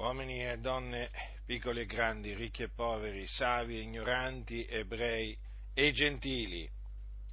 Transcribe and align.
uomini 0.00 0.42
e 0.42 0.56
donne, 0.58 1.10
piccoli 1.44 1.82
e 1.82 1.86
grandi, 1.86 2.34
ricchi 2.34 2.62
e 2.62 2.70
poveri, 2.70 3.26
savi 3.26 3.76
e 3.76 3.82
ignoranti, 3.82 4.64
ebrei 4.64 5.36
e 5.74 5.92
gentili, 5.92 6.68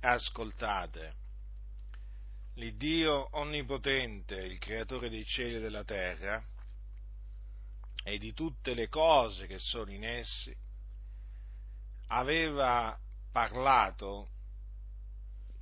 ascoltate. 0.01 1.15
L'Iddio 2.55 3.29
onnipotente, 3.37 4.35
il 4.35 4.59
creatore 4.59 5.09
dei 5.09 5.23
cieli 5.23 5.55
e 5.55 5.59
della 5.61 5.85
terra 5.85 6.43
e 8.03 8.17
di 8.17 8.33
tutte 8.33 8.73
le 8.73 8.89
cose 8.89 9.47
che 9.47 9.59
sono 9.59 9.89
in 9.91 10.03
essi, 10.03 10.53
aveva 12.07 12.99
parlato 13.31 14.31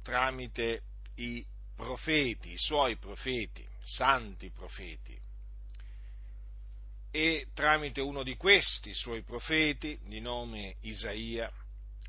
tramite 0.02 0.82
i 1.16 1.46
profeti, 1.76 2.54
i 2.54 2.58
suoi 2.58 2.98
profeti, 2.98 3.68
santi 3.84 4.50
profeti, 4.50 5.22
e 7.16 7.48
tramite 7.54 8.02
uno 8.02 8.24
di 8.24 8.36
questi 8.36 8.94
suoi 8.94 9.22
profeti, 9.24 9.98
di 10.04 10.20
nome 10.20 10.76
Isaia, 10.82 11.50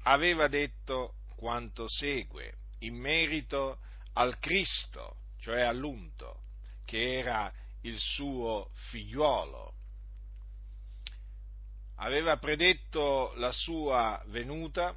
aveva 0.03 0.49
detto 0.49 1.15
quanto 1.37 1.87
segue 1.87 2.55
in 2.81 2.97
merito 2.97 3.79
al 4.15 4.37
Cristo, 4.41 5.19
cioè 5.39 5.61
all'unto, 5.61 6.41
che 6.85 7.19
era 7.19 7.53
il 7.83 7.97
suo 8.01 8.71
figliuolo. 8.91 9.75
Aveva 11.99 12.37
predetto 12.39 13.33
la 13.37 13.53
sua 13.53 14.21
venuta 14.27 14.93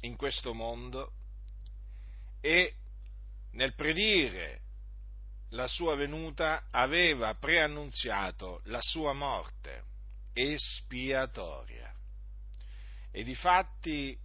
in 0.00 0.16
questo 0.16 0.54
mondo 0.54 1.12
e 2.40 2.76
nel 3.50 3.74
predire 3.74 4.62
la 5.50 5.66
sua 5.66 5.94
venuta 5.94 6.66
aveva 6.70 7.34
preannunziato 7.34 8.60
la 8.64 8.80
sua 8.82 9.12
morte 9.12 9.84
espiatoria. 10.32 11.92
E 13.10 13.24
difatti 13.24 14.16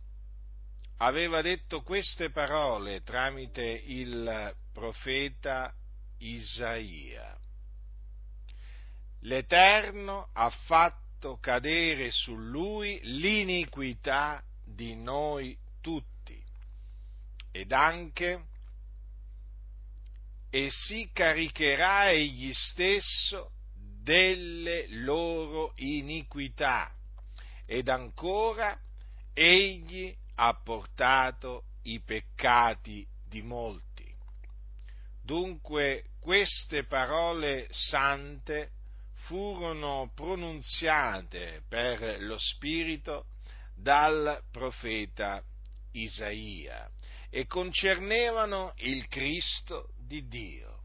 aveva 0.97 1.41
detto 1.41 1.81
queste 1.81 2.29
parole 2.29 3.01
tramite 3.01 3.63
il 3.63 4.55
profeta 4.71 5.73
Isaia. 6.19 7.37
L'Eterno 9.21 10.29
ha 10.33 10.49
fatto 10.49 11.37
cadere 11.39 12.11
su 12.11 12.35
lui 12.35 12.99
l'iniquità 13.03 14.43
di 14.63 14.95
noi 14.95 15.57
tutti 15.81 16.41
ed 17.51 17.71
anche 17.71 18.47
e 20.55 20.69
si 20.69 21.09
caricherà 21.11 22.11
egli 22.11 22.53
stesso 22.53 23.53
delle 24.03 24.85
loro 24.89 25.73
iniquità. 25.77 26.91
Ed 27.65 27.89
ancora 27.89 28.79
egli 29.33 30.15
ha 30.35 30.53
portato 30.53 31.63
i 31.85 31.99
peccati 32.01 33.03
di 33.27 33.41
molti. 33.41 34.05
Dunque 35.23 36.09
queste 36.19 36.83
parole 36.83 37.65
sante 37.71 38.73
furono 39.25 40.11
pronunziate 40.13 41.63
per 41.67 42.21
lo 42.21 42.37
Spirito 42.37 43.25
dal 43.73 44.39
profeta 44.51 45.43
Isaia 45.93 46.87
e 47.31 47.47
concernevano 47.47 48.73
il 48.77 49.07
Cristo 49.07 49.92
di 50.13 50.27
Dio. 50.27 50.83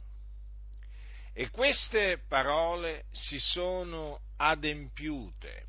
E 1.34 1.50
queste 1.50 2.24
parole 2.26 3.04
si 3.12 3.38
sono 3.38 4.22
adempiute 4.36 5.66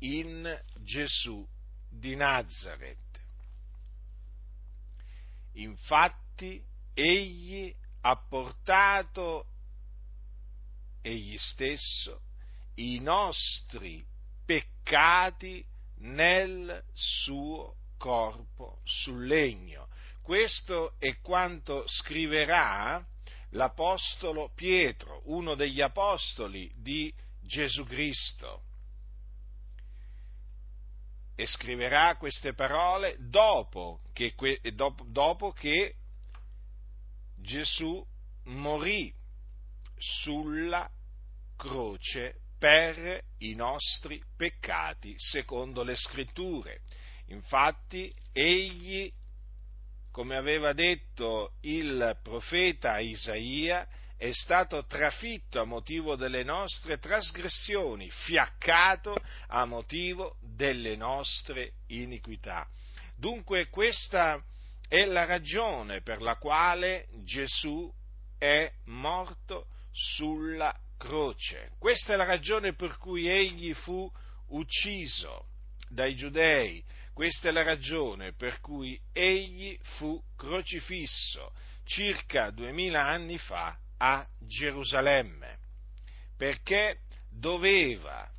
in 0.00 0.62
Gesù 0.80 1.46
di 1.88 2.14
Nazareth. 2.14 2.98
Infatti 5.54 6.62
egli 6.92 7.74
ha 8.02 8.16
portato 8.16 9.46
egli 11.00 11.36
stesso 11.38 12.20
i 12.74 12.98
nostri 13.00 14.04
peccati 14.44 15.64
nel 16.00 16.84
suo 16.92 17.74
corpo 17.96 18.80
sul 18.84 19.26
legno 19.26 19.88
questo 20.28 20.92
è 20.98 21.16
quanto 21.22 21.84
scriverà 21.86 23.02
l'Apostolo 23.52 24.52
Pietro, 24.54 25.22
uno 25.24 25.54
degli 25.54 25.80
Apostoli 25.80 26.70
di 26.76 27.10
Gesù 27.40 27.82
Cristo. 27.84 28.64
E 31.34 31.46
scriverà 31.46 32.16
queste 32.18 32.52
parole 32.52 33.16
dopo 33.20 34.02
che, 34.12 34.34
dopo, 34.74 35.52
che 35.52 35.94
Gesù 37.36 38.06
morì 38.44 39.10
sulla 39.96 40.90
croce 41.56 42.40
per 42.58 43.24
i 43.38 43.54
nostri 43.54 44.22
peccati, 44.36 45.14
secondo 45.16 45.82
le 45.82 45.96
scritture. 45.96 46.82
Infatti, 47.28 48.12
egli 48.30 49.10
come 50.10 50.36
aveva 50.36 50.72
detto 50.72 51.52
il 51.62 52.18
profeta 52.22 52.98
Isaia, 52.98 53.86
è 54.16 54.32
stato 54.32 54.84
trafitto 54.86 55.60
a 55.60 55.64
motivo 55.64 56.16
delle 56.16 56.42
nostre 56.42 56.98
trasgressioni, 56.98 58.10
fiaccato 58.10 59.16
a 59.46 59.64
motivo 59.64 60.36
delle 60.40 60.96
nostre 60.96 61.74
iniquità. 61.86 62.66
Dunque 63.16 63.68
questa 63.68 64.42
è 64.88 65.04
la 65.04 65.24
ragione 65.24 66.02
per 66.02 66.20
la 66.20 66.34
quale 66.36 67.06
Gesù 67.22 67.92
è 68.38 68.72
morto 68.86 69.66
sulla 69.92 70.74
croce. 70.96 71.70
Questa 71.78 72.14
è 72.14 72.16
la 72.16 72.24
ragione 72.24 72.74
per 72.74 72.96
cui 72.96 73.28
egli 73.28 73.72
fu 73.74 74.10
ucciso 74.48 75.46
dai 75.88 76.16
giudei 76.16 76.82
questa 77.18 77.48
è 77.48 77.50
la 77.50 77.64
ragione 77.64 78.32
per 78.32 78.60
cui 78.60 78.96
egli 79.12 79.76
fu 79.96 80.22
crocifisso 80.36 81.52
circa 81.82 82.50
duemila 82.50 83.08
anni 83.08 83.36
fa 83.38 83.76
a 83.96 84.24
Gerusalemme, 84.38 85.58
perché 86.36 87.00
doveva 87.28 88.30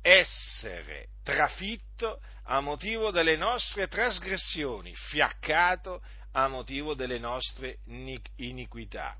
essere 0.00 1.08
trafitto 1.24 2.20
a 2.44 2.60
motivo 2.60 3.10
delle 3.10 3.36
nostre 3.36 3.88
trasgressioni, 3.88 4.94
fiaccato 4.94 6.00
a 6.30 6.46
motivo 6.46 6.94
delle 6.94 7.18
nostre 7.18 7.80
iniquità. 8.36 9.18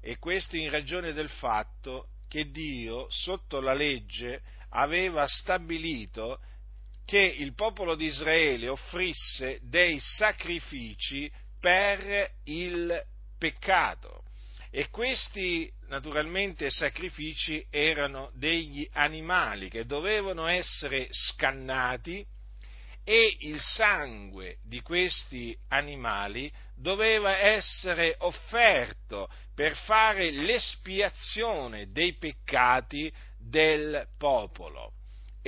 E 0.00 0.16
questo 0.16 0.56
in 0.56 0.70
ragione 0.70 1.12
del 1.12 1.28
fatto 1.28 2.06
che 2.26 2.50
Dio, 2.50 3.06
sotto 3.10 3.60
la 3.60 3.74
legge, 3.74 4.40
aveva 4.70 5.26
stabilito 5.26 6.40
che 7.08 7.36
il 7.38 7.54
popolo 7.54 7.94
di 7.94 8.04
Israele 8.04 8.68
offrisse 8.68 9.60
dei 9.62 9.98
sacrifici 9.98 11.32
per 11.58 12.32
il 12.44 13.02
peccato. 13.38 14.24
E 14.70 14.90
questi 14.90 15.72
naturalmente 15.86 16.68
sacrifici 16.68 17.66
erano 17.70 18.30
degli 18.34 18.86
animali 18.92 19.70
che 19.70 19.86
dovevano 19.86 20.46
essere 20.48 21.08
scannati 21.08 22.22
e 23.04 23.36
il 23.40 23.58
sangue 23.58 24.58
di 24.62 24.82
questi 24.82 25.56
animali 25.68 26.52
doveva 26.76 27.38
essere 27.38 28.16
offerto 28.18 29.30
per 29.54 29.74
fare 29.76 30.30
l'espiazione 30.30 31.90
dei 31.90 32.18
peccati 32.18 33.10
del 33.38 34.06
popolo. 34.18 34.92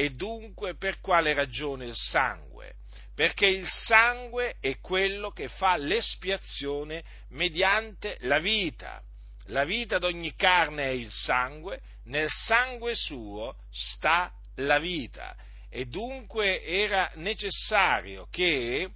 E 0.00 0.12
dunque 0.12 0.78
per 0.78 0.98
quale 1.00 1.34
ragione 1.34 1.84
il 1.84 1.94
sangue? 1.94 2.76
Perché 3.14 3.44
il 3.44 3.68
sangue 3.68 4.56
è 4.58 4.78
quello 4.78 5.28
che 5.28 5.48
fa 5.48 5.76
l'espiazione 5.76 7.04
mediante 7.32 8.16
la 8.20 8.38
vita. 8.38 9.02
La 9.48 9.64
vita 9.64 9.98
d'ogni 9.98 10.34
carne 10.36 10.84
è 10.84 10.92
il 10.92 11.10
sangue, 11.10 11.82
nel 12.04 12.30
sangue 12.30 12.94
suo 12.94 13.56
sta 13.70 14.32
la 14.54 14.78
vita. 14.78 15.36
E 15.68 15.84
dunque 15.84 16.62
era 16.62 17.12
necessario 17.16 18.26
che 18.30 18.88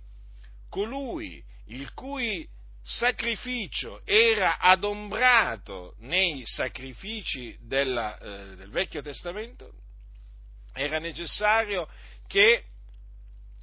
colui 0.70 1.44
il 1.66 1.92
cui 1.92 2.48
sacrificio 2.82 4.00
era 4.06 4.56
adombrato 4.56 5.96
nei 5.98 6.46
sacrifici 6.46 7.54
della, 7.60 8.16
eh, 8.16 8.56
del 8.56 8.70
Vecchio 8.70 9.02
Testamento, 9.02 9.70
era 10.74 10.98
necessario 10.98 11.88
che 12.26 12.64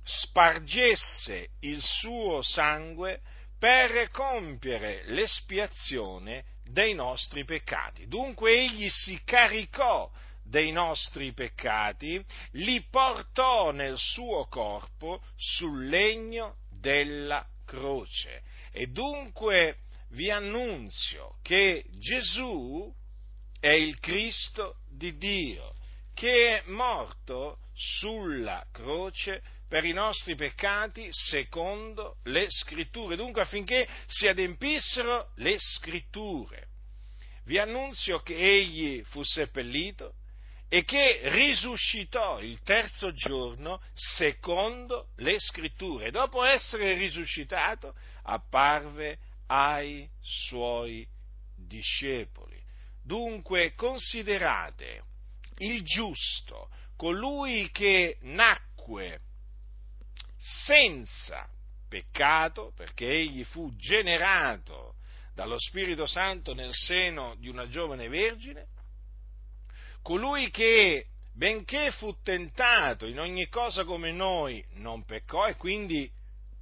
spargesse 0.04 1.50
il 1.60 1.82
suo 1.82 2.42
sangue 2.42 3.22
per 3.60 4.10
compiere 4.10 5.04
l'espiazione 5.08 6.46
dei 6.64 6.94
nostri 6.94 7.46
peccati. 7.46 8.08
Dunque 8.08 8.54
egli 8.54 8.90
si 8.90 9.22
caricò 9.24 10.10
dei 10.44 10.72
nostri 10.72 11.34
peccati, 11.34 12.24
li 12.54 12.84
portò 12.90 13.72
nel 13.72 13.98
suo 13.98 14.48
corpo 14.48 15.22
sul 15.36 15.88
legno 15.88 16.56
della 16.70 17.46
croce. 17.66 18.42
E 18.72 18.88
dunque 18.88 19.78
vi 20.10 20.32
annunzio 20.32 21.38
che 21.42 21.86
Gesù 22.00 22.92
è 23.60 23.70
il 23.70 24.00
Cristo 24.00 24.78
di 24.90 25.16
Dio, 25.18 25.74
che 26.14 26.60
è 26.60 26.64
morto 26.68 27.60
sulla 27.74 28.66
croce 28.72 29.42
per 29.68 29.86
i 29.86 29.94
nostri 29.94 30.36
peccati 30.36 31.08
secondo 31.12 32.18
le 32.24 32.48
scritture, 32.50 33.16
dunque 33.16 33.42
affinché 33.42 33.88
si 34.06 34.28
adempissero 34.28 35.32
le 35.36 35.56
scritture. 35.58 36.68
Vi 37.46 37.58
annunzio 37.58 38.20
che 38.22 38.36
egli 38.36 39.02
fu 39.04 39.24
seppellito 39.24 40.16
e 40.68 40.84
che 40.84 41.22
risuscitò 41.24 42.40
il 42.40 42.62
terzo 42.62 43.12
giorno 43.14 43.82
secondo 43.94 45.10
le 45.18 45.40
scritture. 45.40 46.12
Dopo 46.12 46.44
essere 46.44 46.94
risuscitato 46.94 47.96
apparve 48.24 49.18
ai 49.48 50.10
suoi 50.22 51.06
discepoli. 51.56 52.62
Dunque 53.04 53.74
considerate 53.74 55.04
il 55.62 55.84
giusto, 55.84 56.70
colui 56.96 57.70
che 57.72 58.18
nacque 58.22 59.20
senza 60.38 61.48
peccato, 61.88 62.72
perché 62.76 63.10
egli 63.10 63.44
fu 63.44 63.76
generato 63.76 64.96
dallo 65.34 65.60
Spirito 65.60 66.06
Santo 66.06 66.54
nel 66.54 66.74
seno 66.74 67.36
di 67.36 67.48
una 67.48 67.68
giovane 67.68 68.08
vergine, 68.08 68.68
colui 70.02 70.50
che, 70.50 71.08
benché 71.34 71.92
fu 71.92 72.16
tentato 72.24 73.06
in 73.06 73.20
ogni 73.20 73.48
cosa 73.48 73.84
come 73.84 74.12
noi, 74.12 74.64
non 74.76 75.06
peccò 75.06 75.48
e 75.48 75.56
quindi 75.56 76.10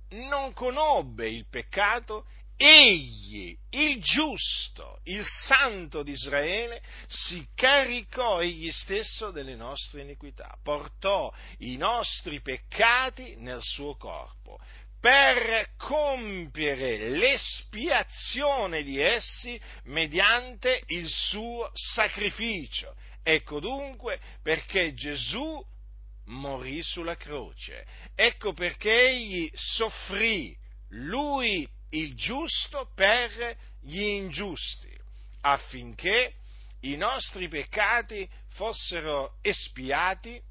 non 0.10 0.54
conobbe 0.54 1.30
il 1.30 1.48
peccato 1.48 2.26
egli, 2.62 3.58
il 3.70 4.02
giusto, 4.02 5.00
il 5.06 5.26
santo 5.26 6.04
di 6.04 6.12
Israele, 6.12 6.82
si 7.08 7.48
caricò 7.56 8.42
egli 8.42 8.70
stesso 8.70 9.32
delle 9.32 9.56
nostre 9.56 10.02
iniquità, 10.02 10.58
portò 10.62 11.34
i 11.60 11.78
nostri 11.78 12.42
peccati 12.42 13.36
nel 13.38 13.62
suo 13.62 13.96
corpo 13.96 14.60
per 15.00 15.70
compiere 15.78 17.10
l'espiazione 17.12 18.84
di 18.84 19.00
essi 19.00 19.58
mediante 19.86 20.84
il 20.88 21.08
suo 21.08 21.72
sacrificio. 21.74 22.94
Ecco 23.24 23.62
dunque 23.62 24.20
perché 24.44 24.94
Gesù 24.96 25.66
morì 26.26 26.82
sulla 26.82 27.16
croce, 27.16 27.86
ecco 28.16 28.52
perché 28.52 29.08
egli 29.12 29.50
soffrì, 29.54 30.54
lui 30.90 31.66
il 31.90 32.16
giusto 32.16 32.92
per 32.96 33.58
gli 33.82 34.02
ingiusti, 34.02 34.96
affinché 35.42 36.34
i 36.82 36.96
nostri 36.96 37.48
peccati 37.48 38.30
fossero 38.50 39.38
espiati 39.42 40.42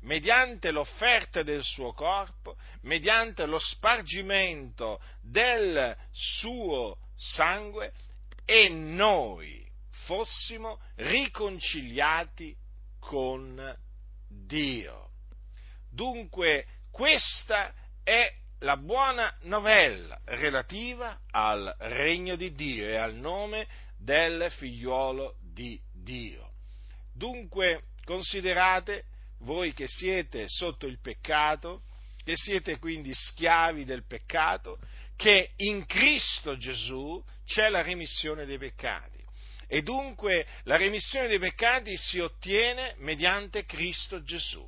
mediante 0.00 0.70
l'offerta 0.70 1.42
del 1.42 1.62
suo 1.64 1.92
corpo, 1.92 2.56
mediante 2.82 3.44
lo 3.46 3.58
spargimento 3.58 5.00
del 5.20 5.96
suo 6.12 6.98
sangue 7.16 7.92
e 8.44 8.68
noi 8.68 9.66
fossimo 10.04 10.80
riconciliati 10.96 12.56
con 13.00 13.76
Dio. 14.28 15.10
Dunque 15.90 16.66
questa 16.90 17.74
è 18.04 18.32
la 18.60 18.76
buona 18.76 19.34
novella 19.42 20.18
relativa 20.24 21.20
al 21.30 21.74
regno 21.78 22.36
di 22.36 22.54
Dio 22.54 22.86
e 22.86 22.96
al 22.96 23.14
nome 23.14 23.66
del 23.98 24.50
figliuolo 24.50 25.36
di 25.52 25.78
Dio. 25.92 26.52
Dunque 27.12 27.84
considerate 28.04 29.04
voi 29.40 29.72
che 29.74 29.86
siete 29.88 30.46
sotto 30.48 30.86
il 30.86 31.00
peccato, 31.00 31.82
che 32.24 32.34
siete 32.36 32.78
quindi 32.78 33.12
schiavi 33.12 33.84
del 33.84 34.06
peccato, 34.06 34.78
che 35.16 35.52
in 35.56 35.84
Cristo 35.86 36.56
Gesù 36.56 37.22
c'è 37.44 37.68
la 37.68 37.82
remissione 37.82 38.46
dei 38.46 38.58
peccati. 38.58 39.24
E 39.68 39.82
dunque 39.82 40.46
la 40.64 40.76
remissione 40.76 41.26
dei 41.26 41.38
peccati 41.38 41.96
si 41.96 42.20
ottiene 42.20 42.94
mediante 42.98 43.64
Cristo 43.64 44.22
Gesù 44.22 44.66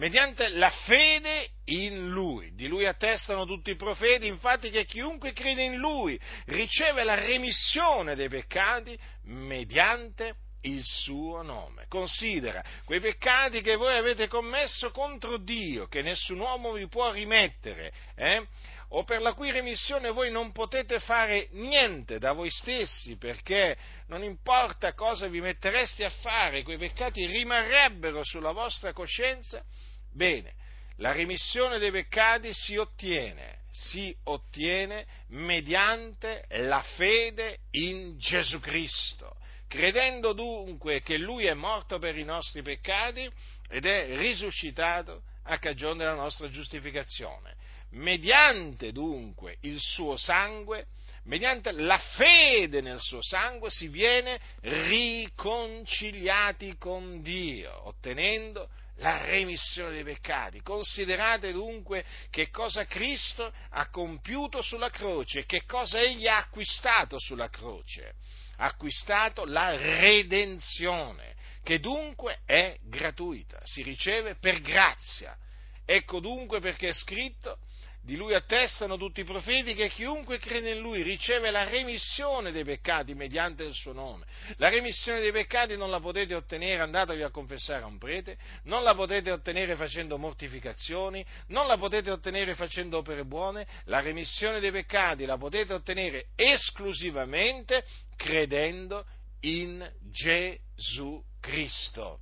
mediante 0.00 0.48
la 0.48 0.70
fede 0.70 1.50
in 1.66 2.08
Lui. 2.08 2.54
Di 2.54 2.68
Lui 2.68 2.86
attestano 2.86 3.44
tutti 3.44 3.70
i 3.70 3.76
profeti, 3.76 4.26
infatti 4.26 4.70
che 4.70 4.86
chiunque 4.86 5.34
crede 5.34 5.62
in 5.62 5.76
Lui 5.76 6.18
riceve 6.46 7.04
la 7.04 7.14
remissione 7.14 8.14
dei 8.14 8.28
peccati 8.28 8.98
mediante 9.24 10.36
il 10.62 10.82
suo 10.82 11.42
nome. 11.42 11.84
Considera 11.86 12.64
quei 12.84 13.00
peccati 13.00 13.60
che 13.60 13.76
voi 13.76 13.94
avete 13.94 14.26
commesso 14.26 14.90
contro 14.90 15.36
Dio, 15.36 15.86
che 15.86 16.00
nessun 16.00 16.40
uomo 16.40 16.72
vi 16.72 16.88
può 16.88 17.10
rimettere, 17.12 17.92
eh? 18.16 18.46
o 18.92 19.04
per 19.04 19.20
la 19.20 19.34
cui 19.34 19.50
remissione 19.50 20.10
voi 20.10 20.30
non 20.30 20.50
potete 20.50 20.98
fare 20.98 21.48
niente 21.52 22.18
da 22.18 22.32
voi 22.32 22.50
stessi, 22.50 23.18
perché 23.18 23.76
non 24.06 24.22
importa 24.22 24.94
cosa 24.94 25.28
vi 25.28 25.42
mettereste 25.42 26.06
a 26.06 26.10
fare, 26.10 26.62
quei 26.62 26.78
peccati 26.78 27.26
rimarrebbero 27.26 28.24
sulla 28.24 28.52
vostra 28.52 28.94
coscienza 28.94 29.62
Bene, 30.12 30.54
la 30.96 31.12
remissione 31.12 31.78
dei 31.78 31.90
peccati 31.90 32.52
si 32.52 32.76
ottiene, 32.76 33.60
si 33.70 34.14
ottiene 34.24 35.06
mediante 35.28 36.44
la 36.48 36.82
fede 36.96 37.60
in 37.72 38.18
Gesù 38.18 38.60
Cristo, 38.60 39.36
credendo 39.68 40.32
dunque 40.32 41.00
che 41.00 41.16
Lui 41.16 41.46
è 41.46 41.54
morto 41.54 41.98
per 41.98 42.18
i 42.18 42.24
nostri 42.24 42.62
peccati 42.62 43.30
ed 43.68 43.86
è 43.86 44.18
risuscitato 44.18 45.22
a 45.44 45.58
cagione 45.58 45.98
della 45.98 46.14
nostra 46.14 46.50
giustificazione. 46.50 47.56
Mediante 47.92 48.92
dunque 48.92 49.56
il 49.62 49.80
suo 49.80 50.16
sangue, 50.16 50.86
mediante 51.24 51.72
la 51.72 51.98
fede 51.98 52.80
nel 52.80 53.00
suo 53.00 53.20
sangue 53.22 53.68
si 53.70 53.88
viene 53.88 54.38
riconciliati 54.60 56.76
con 56.76 57.20
Dio, 57.22 57.88
ottenendo 57.88 58.68
la 59.00 59.24
remissione 59.24 59.92
dei 59.92 60.04
peccati. 60.04 60.60
Considerate 60.62 61.52
dunque 61.52 62.04
che 62.30 62.50
cosa 62.50 62.84
Cristo 62.84 63.52
ha 63.70 63.88
compiuto 63.90 64.62
sulla 64.62 64.90
croce, 64.90 65.44
che 65.44 65.64
cosa 65.66 66.00
egli 66.00 66.26
ha 66.26 66.38
acquistato 66.38 67.18
sulla 67.18 67.48
croce. 67.48 68.14
Ha 68.56 68.66
acquistato 68.66 69.44
la 69.44 69.74
redenzione, 69.76 71.34
che 71.62 71.80
dunque 71.80 72.40
è 72.44 72.78
gratuita, 72.82 73.60
si 73.64 73.82
riceve 73.82 74.36
per 74.36 74.60
grazia. 74.60 75.36
Ecco 75.84 76.20
dunque 76.20 76.60
perché 76.60 76.88
è 76.88 76.92
scritto 76.92 77.58
di 78.02 78.16
lui 78.16 78.34
attestano 78.34 78.96
tutti 78.96 79.20
i 79.20 79.24
profeti 79.24 79.74
che 79.74 79.88
chiunque 79.88 80.38
crede 80.38 80.70
in 80.70 80.80
lui 80.80 81.02
riceve 81.02 81.50
la 81.50 81.68
remissione 81.68 82.50
dei 82.50 82.64
peccati 82.64 83.14
mediante 83.14 83.62
il 83.64 83.74
suo 83.74 83.92
nome. 83.92 84.24
La 84.56 84.70
remissione 84.70 85.20
dei 85.20 85.32
peccati 85.32 85.76
non 85.76 85.90
la 85.90 86.00
potete 86.00 86.34
ottenere 86.34 86.82
andatevi 86.82 87.22
a 87.22 87.30
confessare 87.30 87.82
a 87.82 87.86
un 87.86 87.98
prete, 87.98 88.38
non 88.64 88.82
la 88.82 88.94
potete 88.94 89.30
ottenere 89.30 89.76
facendo 89.76 90.16
mortificazioni, 90.16 91.24
non 91.48 91.66
la 91.66 91.76
potete 91.76 92.10
ottenere 92.10 92.54
facendo 92.54 92.98
opere 92.98 93.24
buone, 93.24 93.66
la 93.84 94.00
remissione 94.00 94.60
dei 94.60 94.70
peccati 94.72 95.26
la 95.26 95.36
potete 95.36 95.74
ottenere 95.74 96.28
esclusivamente 96.36 97.84
credendo 98.16 99.04
in 99.40 99.88
Gesù 100.10 101.22
Cristo. 101.38 102.20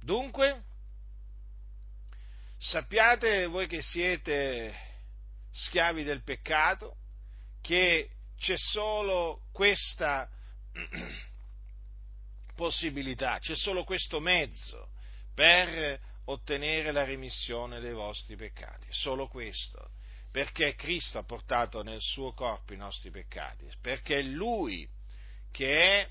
Dunque, 0.00 0.62
sappiate 2.56 3.46
voi 3.46 3.66
che 3.66 3.82
siete 3.82 4.87
schiavi 5.50 6.04
del 6.04 6.22
peccato, 6.22 6.96
che 7.60 8.10
c'è 8.38 8.56
solo 8.56 9.42
questa 9.52 10.28
possibilità, 12.54 13.38
c'è 13.38 13.56
solo 13.56 13.84
questo 13.84 14.20
mezzo 14.20 14.90
per 15.34 16.00
ottenere 16.24 16.92
la 16.92 17.04
remissione 17.04 17.80
dei 17.80 17.92
vostri 17.92 18.36
peccati, 18.36 18.86
solo 18.90 19.28
questo, 19.28 19.90
perché 20.30 20.74
Cristo 20.74 21.18
ha 21.18 21.24
portato 21.24 21.82
nel 21.82 22.00
suo 22.00 22.32
corpo 22.32 22.72
i 22.72 22.76
nostri 22.76 23.10
peccati, 23.10 23.68
perché 23.80 24.18
è 24.18 24.22
Lui 24.22 24.88
che 25.50 26.00
è 26.00 26.08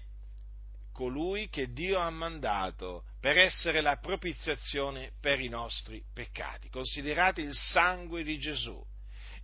colui 0.91 1.47
che 1.49 1.71
Dio 1.71 1.99
ha 1.99 2.09
mandato 2.09 3.03
per 3.19 3.37
essere 3.37 3.81
la 3.81 3.97
propiziazione 3.97 5.11
per 5.21 5.39
i 5.39 5.47
nostri 5.47 6.03
peccati. 6.11 6.69
Considerate 6.69 7.41
il 7.41 7.53
sangue 7.53 8.23
di 8.23 8.39
Gesù 8.39 8.83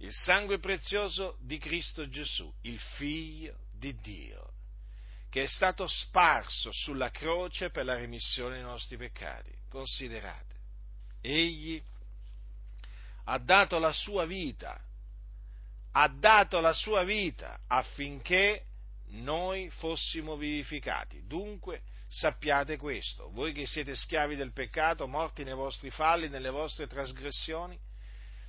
il 0.04 0.14
sangue 0.14 0.60
prezioso 0.60 1.38
di 1.40 1.58
Cristo 1.58 2.10
Gesù, 2.10 2.54
il 2.62 2.80
Figlio 2.98 3.56
di 3.72 3.98
Dio, 4.02 4.52
che 5.30 5.44
è 5.44 5.48
stato 5.48 5.88
sparso 5.88 6.72
sulla 6.74 7.10
croce 7.10 7.70
per 7.70 7.86
la 7.86 7.96
remissione 7.96 8.56
dei 8.56 8.64
nostri 8.64 8.98
peccati. 8.98 9.50
Considerate, 9.70 10.56
egli 11.22 11.82
ha 13.26 13.38
dato 13.38 13.80
la 13.80 13.94
sua 13.94 14.26
vita, 14.26 14.78
ha 15.94 16.08
dato 16.10 16.60
la 16.60 16.74
sua 16.74 17.04
vita 17.04 17.62
affinché 17.68 18.66
noi 19.12 19.70
fossimo 19.70 20.36
vivificati. 20.36 21.26
Dunque 21.26 21.84
sappiate 22.10 22.76
questo, 22.76 23.32
voi 23.32 23.54
che 23.54 23.66
siete 23.66 23.96
schiavi 23.96 24.36
del 24.36 24.52
peccato, 24.52 25.08
morti 25.08 25.46
nei 25.46 25.56
vostri 25.56 25.90
falli, 25.92 26.28
nelle 26.28 26.50
vostre 26.50 26.88
trasgressioni, 26.88 27.80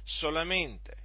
solamente 0.03 1.04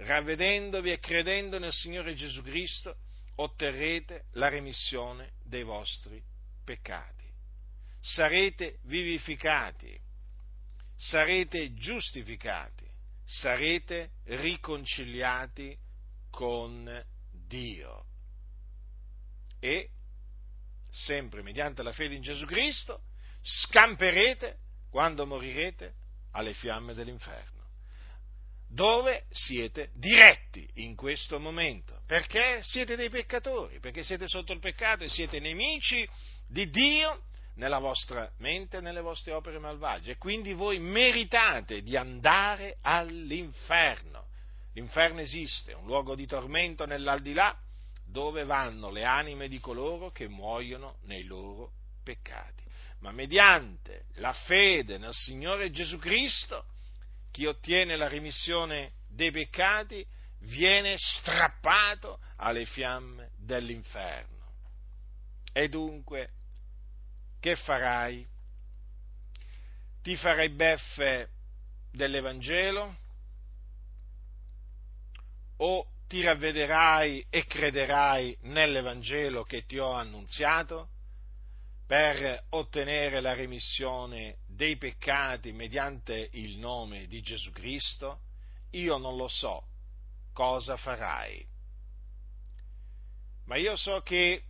ravvedendovi 0.00 0.90
e 0.90 0.98
credendo 0.98 1.58
nel 1.58 1.72
Signore 1.72 2.14
Gesù 2.14 2.42
Cristo, 2.42 2.96
otterrete 3.36 4.26
la 4.32 4.48
remissione 4.48 5.32
dei 5.42 5.62
vostri 5.62 6.22
peccati. 6.64 7.28
Sarete 8.00 8.78
vivificati, 8.82 9.98
sarete 10.96 11.74
giustificati, 11.74 12.88
sarete 13.24 14.12
riconciliati 14.24 15.76
con 16.30 17.04
Dio. 17.30 18.04
E, 19.58 19.90
sempre 20.90 21.42
mediante 21.42 21.82
la 21.82 21.92
fede 21.92 22.14
in 22.14 22.22
Gesù 22.22 22.46
Cristo, 22.46 23.02
scamperete, 23.42 24.58
quando 24.88 25.26
morirete, 25.26 25.94
alle 26.32 26.54
fiamme 26.54 26.94
dell'inferno 26.94 27.59
dove 28.72 29.24
siete 29.30 29.90
diretti 29.94 30.68
in 30.74 30.94
questo 30.94 31.40
momento, 31.40 32.02
perché 32.06 32.60
siete 32.62 32.94
dei 32.94 33.10
peccatori, 33.10 33.80
perché 33.80 34.04
siete 34.04 34.28
sotto 34.28 34.52
il 34.52 34.60
peccato 34.60 35.02
e 35.02 35.08
siete 35.08 35.40
nemici 35.40 36.08
di 36.46 36.70
Dio 36.70 37.24
nella 37.54 37.78
vostra 37.78 38.30
mente 38.38 38.76
e 38.76 38.80
nelle 38.80 39.00
vostre 39.00 39.32
opere 39.32 39.58
malvagie. 39.58 40.16
Quindi 40.16 40.52
voi 40.52 40.78
meritate 40.78 41.82
di 41.82 41.96
andare 41.96 42.78
all'inferno. 42.82 44.28
L'inferno 44.74 45.20
esiste, 45.20 45.72
un 45.72 45.86
luogo 45.86 46.14
di 46.14 46.26
tormento 46.26 46.86
nell'aldilà 46.86 47.56
dove 48.06 48.44
vanno 48.44 48.90
le 48.90 49.04
anime 49.04 49.48
di 49.48 49.58
coloro 49.58 50.10
che 50.10 50.28
muoiono 50.28 50.98
nei 51.02 51.24
loro 51.24 51.72
peccati. 52.04 52.62
Ma 53.00 53.10
mediante 53.10 54.04
la 54.16 54.32
fede 54.32 54.96
nel 54.96 55.12
Signore 55.12 55.70
Gesù 55.70 55.98
Cristo, 55.98 56.66
chi 57.30 57.46
ottiene 57.46 57.96
la 57.96 58.08
remissione 58.08 58.92
dei 59.08 59.30
peccati 59.30 60.06
viene 60.40 60.94
strappato 60.96 62.20
alle 62.36 62.64
fiamme 62.64 63.30
dell'inferno. 63.36 64.38
E 65.52 65.68
dunque, 65.68 66.32
che 67.40 67.56
farai? 67.56 68.26
Ti 70.02 70.16
farai 70.16 70.48
beffe 70.50 71.30
dell'Evangelo? 71.90 72.98
O 75.56 75.86
ti 76.06 76.22
ravvederai 76.22 77.26
e 77.28 77.44
crederai 77.44 78.36
nell'Evangelo 78.42 79.44
che 79.44 79.66
ti 79.66 79.78
ho 79.78 79.92
annunziato? 79.92 80.90
per 81.90 82.44
ottenere 82.50 83.20
la 83.20 83.34
remissione 83.34 84.36
dei 84.60 84.76
peccati 84.76 85.52
mediante 85.52 86.28
il 86.32 86.58
nome 86.58 87.06
di 87.06 87.22
Gesù 87.22 87.50
Cristo, 87.50 88.20
io 88.72 88.98
non 88.98 89.16
lo 89.16 89.26
so 89.26 89.64
cosa 90.34 90.76
farai. 90.76 91.42
Ma 93.46 93.56
io 93.56 93.74
so 93.76 94.02
che 94.02 94.44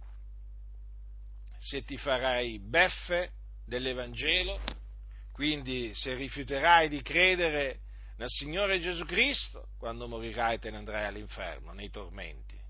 se 1.61 1.85
ti 1.85 1.97
farai 1.97 2.59
beffe 2.59 3.35
dell'Evangelo, 3.65 4.61
quindi 5.31 5.95
se 5.95 6.15
rifiuterai 6.15 6.89
di 6.89 7.03
credere 7.03 7.83
nel 8.17 8.31
Signore 8.31 8.81
Gesù 8.81 9.05
Cristo, 9.05 9.69
quando 9.79 10.09
morirai 10.09 10.59
te 10.59 10.73
ne 10.73 10.79
andrai 10.79 11.05
all'inferno, 11.05 11.73
nei 11.73 11.89
tormenti. 11.89 12.61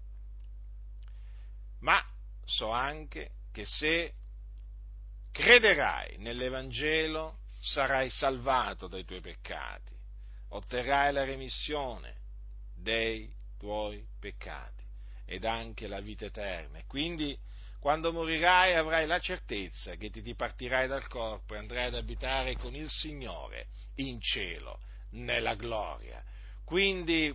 Ma 1.78 2.04
so 2.44 2.68
anche 2.68 3.30
che 3.50 3.64
se 3.64 4.12
crederai 5.30 6.16
nell'Evangelo, 6.18 7.38
sarai 7.60 8.10
salvato 8.10 8.86
dai 8.86 9.04
tuoi 9.04 9.20
peccati, 9.20 9.94
otterrai 10.48 11.12
la 11.12 11.24
remissione 11.24 12.14
dei 12.74 13.32
tuoi 13.58 14.04
peccati 14.18 14.84
ed 15.26 15.44
anche 15.44 15.86
la 15.86 16.00
vita 16.00 16.24
eterna. 16.24 16.82
Quindi 16.86 17.38
quando 17.78 18.12
morirai 18.12 18.74
avrai 18.74 19.06
la 19.06 19.18
certezza 19.18 19.94
che 19.94 20.10
ti 20.10 20.20
dipartirai 20.20 20.86
dal 20.86 21.06
corpo 21.08 21.54
e 21.54 21.58
andrai 21.58 21.86
ad 21.86 21.94
abitare 21.94 22.56
con 22.56 22.74
il 22.74 22.88
Signore 22.90 23.68
in 23.96 24.20
cielo, 24.20 24.80
nella 25.12 25.54
gloria. 25.54 26.22
Quindi 26.64 27.34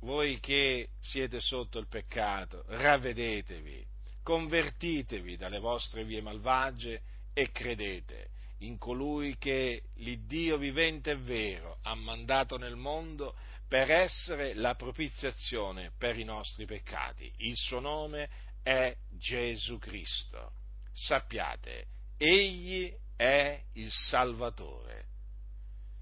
voi 0.00 0.40
che 0.40 0.88
siete 1.00 1.40
sotto 1.40 1.78
il 1.78 1.88
peccato, 1.88 2.64
ravvedetevi, 2.66 3.86
convertitevi 4.22 5.36
dalle 5.36 5.58
vostre 5.58 6.04
vie 6.04 6.20
malvagie 6.20 7.02
e 7.34 7.50
credete 7.50 8.30
in 8.58 8.78
colui 8.78 9.36
che 9.36 9.82
l'Iddio 9.96 10.56
vivente 10.56 11.10
e 11.10 11.16
vero 11.16 11.78
ha 11.82 11.94
mandato 11.94 12.56
nel 12.56 12.76
mondo 12.76 13.36
per 13.68 13.90
essere 13.90 14.54
la 14.54 14.74
propiziazione 14.74 15.92
per 15.98 16.18
i 16.18 16.24
nostri 16.24 16.64
peccati. 16.64 17.30
Il 17.38 17.56
suo 17.56 17.80
nome 17.80 18.30
è 18.62 18.96
Gesù 19.10 19.78
Cristo. 19.78 20.52
Sappiate, 20.92 21.86
Egli 22.16 22.94
è 23.16 23.60
il 23.72 23.90
Salvatore, 23.90 25.06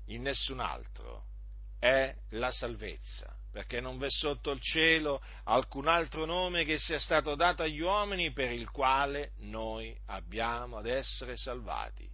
in 0.06 0.22
nessun 0.22 0.60
altro 0.60 1.30
è 1.82 2.14
la 2.28 2.52
salvezza 2.52 3.36
perché 3.50 3.80
non 3.80 3.98
v'è 3.98 4.08
sotto 4.08 4.52
il 4.52 4.60
cielo 4.60 5.20
alcun 5.44 5.88
altro 5.88 6.24
nome 6.24 6.64
che 6.64 6.78
sia 6.78 7.00
stato 7.00 7.34
dato 7.34 7.64
agli 7.64 7.80
uomini 7.80 8.32
per 8.32 8.52
il 8.52 8.70
quale 8.70 9.32
noi 9.38 9.94
abbiamo 10.06 10.78
ad 10.78 10.86
essere 10.86 11.36
salvati. 11.36 12.08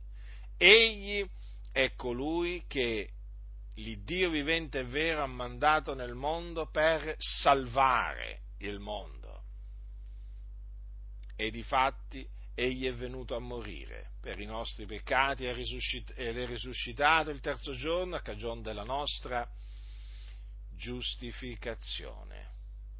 Egli 0.56 1.22
è 1.70 1.92
colui 1.94 2.64
che 2.66 3.10
l'Iddio 3.74 4.30
vivente 4.30 4.80
e 4.80 4.84
vero 4.84 5.22
ha 5.22 5.26
mandato 5.26 5.94
nel 5.94 6.14
mondo 6.14 6.70
per 6.70 7.14
salvare 7.18 8.40
il 8.60 8.80
mondo. 8.80 9.42
E 11.36 11.50
di 11.50 11.62
fatti 11.62 12.26
egli 12.58 12.86
è 12.86 12.92
venuto 12.92 13.36
a 13.36 13.38
morire 13.38 14.10
per 14.20 14.40
i 14.40 14.44
nostri 14.44 14.84
peccati 14.84 15.46
ed 15.46 16.38
è 16.38 16.46
risuscitato 16.46 17.30
il 17.30 17.38
terzo 17.40 17.70
giorno 17.70 18.16
a 18.16 18.20
cagione 18.20 18.62
della 18.62 18.82
nostra 18.82 19.48
giustificazione. 20.74 22.54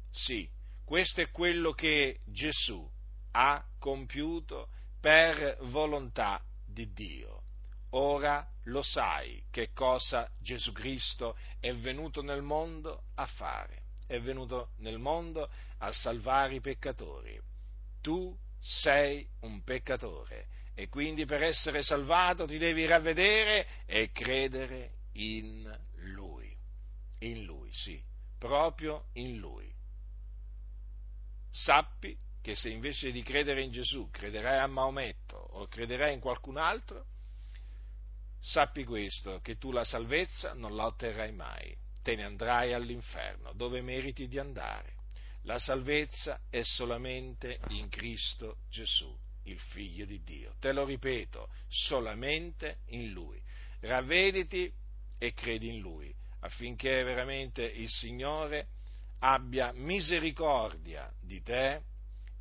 Sì, 0.09 0.49
questo 0.85 1.19
è 1.19 1.29
quello 1.29 1.73
che 1.73 2.21
Gesù 2.25 2.89
ha 3.31 3.61
compiuto 3.77 4.69
per 5.01 5.57
volontà 5.63 6.41
di 6.65 6.93
Dio. 6.93 7.43
Ora 7.91 8.47
lo 8.63 8.81
sai 8.81 9.43
che 9.51 9.71
cosa 9.73 10.31
Gesù 10.39 10.71
Cristo 10.71 11.35
è 11.59 11.73
venuto 11.75 12.21
nel 12.21 12.41
mondo 12.41 13.07
a 13.15 13.25
fare. 13.25 13.87
È 14.07 14.21
venuto 14.21 14.69
nel 14.77 14.99
mondo 14.99 15.49
a 15.79 15.91
salvare 15.91 16.55
i 16.55 16.61
peccatori. 16.61 17.37
Tu 18.01 18.33
sei 18.59 19.27
un 19.41 19.63
peccatore 19.63 20.47
e 20.75 20.87
quindi 20.87 21.25
per 21.25 21.43
essere 21.43 21.83
salvato 21.83 22.45
ti 22.45 22.57
devi 22.57 22.85
ravvedere 22.85 23.67
e 23.85 24.11
credere 24.11 24.91
in 25.13 25.69
Lui 26.13 26.57
in 27.19 27.43
Lui, 27.43 27.71
sì, 27.71 28.01
proprio 28.37 29.07
in 29.13 29.37
Lui. 29.37 29.73
Sappi 31.49 32.17
che 32.41 32.55
se 32.55 32.69
invece 32.69 33.11
di 33.11 33.23
credere 33.23 33.61
in 33.61 33.71
Gesù 33.71 34.09
crederai 34.09 34.59
a 34.59 34.67
Maometto 34.67 35.37
o 35.37 35.67
crederai 35.67 36.13
in 36.13 36.19
qualcun 36.19 36.57
altro, 36.57 37.05
sappi 38.39 38.83
questo, 38.85 39.39
che 39.41 39.57
tu 39.57 39.71
la 39.71 39.83
salvezza 39.83 40.53
non 40.53 40.75
la 40.75 40.85
otterrai 40.85 41.31
mai, 41.33 41.75
te 42.01 42.15
ne 42.15 42.23
andrai 42.23 42.73
all'inferno, 42.73 43.53
dove 43.53 43.81
meriti 43.81 44.27
di 44.27 44.39
andare. 44.39 44.97
La 45.49 45.57
salvezza 45.57 46.41
è 46.47 46.61
solamente 46.61 47.57
in 47.69 47.89
Cristo 47.89 48.57
Gesù, 48.69 49.11
il 49.45 49.59
Figlio 49.59 50.05
di 50.05 50.21
Dio. 50.21 50.53
Te 50.59 50.71
lo 50.71 50.85
ripeto, 50.85 51.49
solamente 51.67 52.81
in 52.89 53.09
Lui. 53.13 53.41
Ravvediti 53.79 54.71
e 55.17 55.33
credi 55.33 55.69
in 55.69 55.79
Lui 55.79 56.13
affinché 56.41 57.01
veramente 57.01 57.63
il 57.63 57.89
Signore 57.89 58.67
abbia 59.21 59.71
misericordia 59.73 61.11
di 61.19 61.41
te 61.41 61.81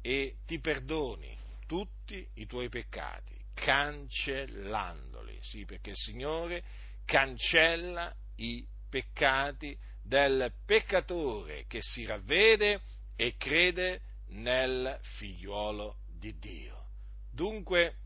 e 0.03 0.37
ti 0.45 0.61
perdoni 0.61 1.35
tutti 1.67 2.29
i 2.35 2.45
tuoi 2.45 2.69
peccati, 2.69 3.35
cancellandoli. 3.55 5.39
Sì, 5.41 5.65
perché 5.65 5.91
il 5.91 5.97
Signore 5.97 6.63
cancella 7.07 8.15
i 8.37 8.67
peccati 8.91 9.75
del 10.03 10.53
peccatore 10.67 11.65
che 11.67 11.81
si 11.81 12.05
ravvede 12.05 12.83
e 13.21 13.37
crede 13.37 14.01
nel 14.29 14.97
figliuolo 15.17 16.03
di 16.07 16.39
Dio. 16.39 16.91
Dunque 17.33 17.97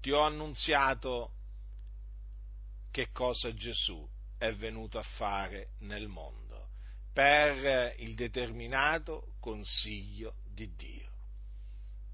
ti 0.00 0.12
ho 0.12 0.20
annunziato 0.20 1.32
che 2.92 3.10
cosa 3.10 3.52
Gesù 3.52 4.08
è 4.38 4.52
venuto 4.52 5.00
a 5.00 5.02
fare 5.02 5.70
nel 5.80 6.06
mondo 6.06 6.70
per 7.12 7.96
il 7.98 8.14
determinato 8.14 9.34
consiglio 9.40 10.36
di 10.44 10.72
Dio. 10.76 11.10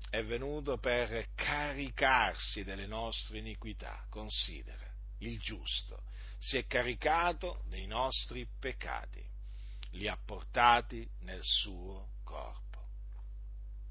È 0.09 0.25
venuto 0.25 0.79
per 0.79 1.29
caricarsi 1.35 2.65
delle 2.65 2.87
nostre 2.87 3.41
iniquità, 3.41 4.07
considera, 4.09 4.91
il 5.19 5.39
giusto, 5.39 6.03
si 6.39 6.57
è 6.57 6.67
caricato 6.67 7.63
dei 7.67 7.87
nostri 7.87 8.49
peccati, 8.59 9.28
li 9.93 10.09
ha 10.09 10.19
portati 10.23 11.09
nel 11.21 11.43
suo 11.43 12.11
corpo 12.25 12.89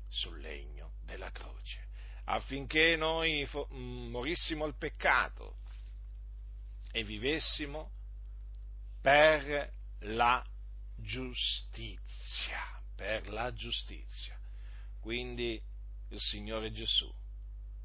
sul 0.07 0.39
legno 0.39 0.93
della 1.03 1.31
croce, 1.31 1.87
affinché 2.25 2.95
noi 2.95 3.47
mm, 3.73 4.09
morissimo 4.09 4.63
al 4.63 4.77
peccato 4.77 5.57
e 6.91 7.03
vivessimo 7.03 7.91
per 9.01 9.71
la 9.99 10.43
giustizia, 10.95 12.59
per 12.95 13.29
la 13.29 13.53
giustizia. 13.53 14.37
Quindi 14.99 15.61
il 16.09 16.19
Signore 16.19 16.71
Gesù 16.71 17.11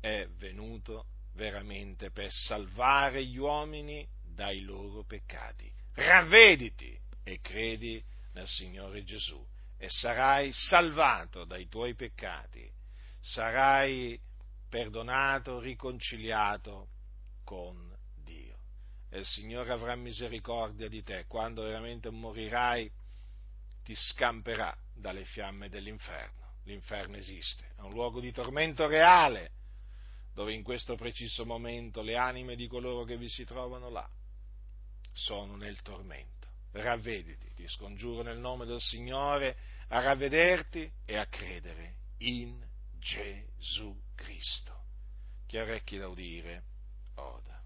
è 0.01 0.27
venuto 0.37 1.07
veramente 1.35 2.11
per 2.11 2.31
salvare 2.33 3.25
gli 3.25 3.39
uomini 3.39 4.07
dai 4.23 4.61
loro 4.63 5.05
peccati. 5.05 5.71
Ravvediti 5.95 6.99
e 7.25 7.41
credi 7.41 8.03
nel 8.33 8.47
Signore 8.47 9.05
Gesù 9.05 9.45
e 9.77 9.89
sarai 9.89 10.53
salvato 10.53 11.45
dai 11.45 11.69
tuoi 11.69 11.95
peccati, 11.95 12.71
sarai 13.21 14.19
perdonato, 14.69 15.59
riconciliato 15.59 16.89
con 17.45 17.93
Dio. 18.23 18.57
E 19.11 19.19
il 19.19 19.27
Signore 19.27 19.73
avrà 19.73 19.97
misericordia 19.97 20.89
di 20.89 21.03
te, 21.03 21.25
quando 21.27 21.63
veramente 21.63 22.11
morirai 22.11 22.91
ti 23.83 23.95
scamperà 23.95 24.73
dalle 24.95 25.25
fiamme 25.25 25.69
dell'inferno. 25.69 26.41
L'inferno 26.65 27.17
esiste, 27.17 27.73
è 27.77 27.81
un 27.81 27.91
luogo 27.91 28.21
di 28.21 28.31
tormento 28.31 28.87
reale, 28.87 29.51
dove 30.33 30.53
in 30.53 30.63
questo 30.63 30.95
preciso 30.95 31.45
momento 31.45 32.03
le 32.03 32.17
anime 32.17 32.55
di 32.55 32.69
coloro 32.69 33.03
che 33.03 33.17
vi 33.17 33.29
si 33.29 33.45
trovano 33.45 33.91
là 33.91 34.09
sono 35.13 35.57
nel 35.57 35.83
tormento 35.83 36.42
ravvediti, 36.73 37.53
ti 37.55 37.67
scongiuro 37.69 38.23
nel 38.23 38.39
nome 38.39 38.67
del 38.67 38.81
Signore 38.81 39.57
a 39.89 40.01
ravvederti 40.01 40.91
e 41.05 41.17
a 41.17 41.27
credere 41.27 41.97
in 42.19 42.65
Gesù 42.99 43.95
Cristo. 44.15 44.85
Chi 45.47 45.59
ha 45.59 45.63
orecchi 45.63 45.99
da 45.99 46.09
udire, 46.09 46.65
oda. 47.17 47.62